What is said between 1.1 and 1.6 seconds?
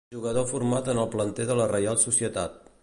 planter de